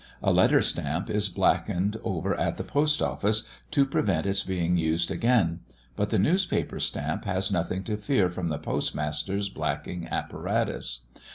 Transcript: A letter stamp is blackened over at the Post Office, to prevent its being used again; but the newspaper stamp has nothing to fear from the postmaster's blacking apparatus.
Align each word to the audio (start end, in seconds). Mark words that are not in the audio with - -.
A 0.23 0.33
letter 0.33 0.63
stamp 0.63 1.11
is 1.11 1.29
blackened 1.29 1.95
over 2.03 2.33
at 2.35 2.57
the 2.57 2.63
Post 2.63 3.03
Office, 3.03 3.43
to 3.69 3.85
prevent 3.85 4.25
its 4.25 4.41
being 4.41 4.75
used 4.75 5.11
again; 5.11 5.59
but 5.95 6.09
the 6.09 6.17
newspaper 6.17 6.79
stamp 6.79 7.25
has 7.25 7.51
nothing 7.51 7.83
to 7.83 7.97
fear 7.97 8.27
from 8.27 8.47
the 8.47 8.57
postmaster's 8.57 9.47
blacking 9.47 10.07
apparatus. 10.07 11.01